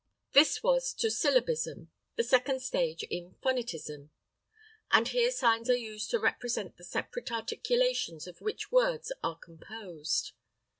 This 0.31 0.63
was 0.63 0.93
to 0.95 1.11
syllabism, 1.11 1.91
the 2.15 2.23
second 2.23 2.61
stage 2.63 3.03
in 3.03 3.35
phonetism, 3.43 4.09
and 4.89 5.07
here 5.07 5.29
signs 5.29 5.69
are 5.69 5.75
used 5.75 6.09
to 6.09 6.17
represent 6.19 6.77
the 6.77 6.83
separate 6.83 7.31
articulations 7.31 8.25
of 8.25 8.41
which 8.41 8.71
words 8.71 9.11
are 9.23 9.37
composed. 9.37 10.31